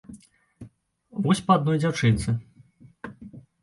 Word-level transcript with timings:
Вось 1.27 1.43
па 1.51 1.59
адной 1.61 1.77
дзяўчынцы. 1.85 2.29